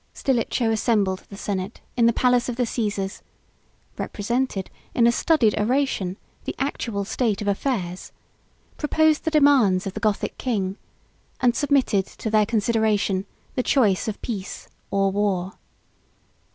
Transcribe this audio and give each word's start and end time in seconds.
Stilicho 0.15 0.71
assembled 0.71 1.25
the 1.29 1.37
senate 1.37 1.79
in 1.95 2.07
the 2.07 2.11
palace 2.11 2.49
of 2.49 2.55
the 2.55 2.65
Caesars; 2.65 3.21
represented, 3.99 4.71
in 4.95 5.05
a 5.05 5.11
studied 5.11 5.53
oration, 5.59 6.17
the 6.45 6.55
actual 6.57 7.05
state 7.05 7.39
of 7.39 7.47
affairs; 7.47 8.11
proposed 8.77 9.25
the 9.25 9.29
demands 9.29 9.85
of 9.85 9.93
the 9.93 9.99
Gothic 9.99 10.39
king, 10.39 10.75
and 11.39 11.55
submitted 11.55 12.07
to 12.07 12.31
their 12.31 12.47
consideration 12.47 13.27
the 13.53 13.61
choice 13.61 14.07
of 14.07 14.19
peace 14.23 14.67
or 14.89 15.11
war. 15.11 15.53